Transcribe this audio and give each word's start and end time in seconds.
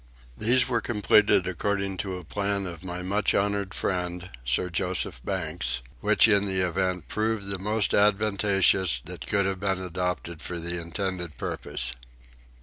These 0.35 0.67
were 0.67 0.81
completed 0.81 1.45
according 1.45 1.97
to 1.97 2.17
a 2.17 2.23
plan 2.23 2.65
of 2.65 2.83
my 2.83 3.03
much 3.03 3.35
honoured 3.35 3.75
friend, 3.75 4.31
Sir 4.43 4.67
Joseph 4.67 5.21
Banks, 5.23 5.81
which 5.99 6.27
in 6.27 6.45
the 6.47 6.67
event 6.67 7.07
proved 7.07 7.45
the 7.49 7.59
most 7.59 7.93
advantageous 7.93 8.99
that 9.05 9.27
could 9.27 9.45
have 9.45 9.59
been 9.59 9.77
adopted 9.79 10.41
for 10.41 10.57
the 10.57 10.81
intended 10.81 11.37
purpose. 11.37 11.93